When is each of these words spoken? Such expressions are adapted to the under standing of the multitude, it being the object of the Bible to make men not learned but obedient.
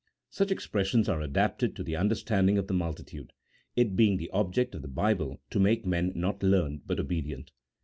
Such 0.31 0.49
expressions 0.49 1.07
are 1.07 1.21
adapted 1.21 1.75
to 1.75 1.83
the 1.83 1.95
under 1.95 2.15
standing 2.15 2.57
of 2.57 2.65
the 2.65 2.73
multitude, 2.73 3.33
it 3.75 3.95
being 3.95 4.17
the 4.17 4.31
object 4.31 4.73
of 4.73 4.81
the 4.81 4.87
Bible 4.87 5.39
to 5.51 5.59
make 5.59 5.85
men 5.85 6.11
not 6.15 6.41
learned 6.41 6.87
but 6.87 6.99
obedient. 6.99 7.51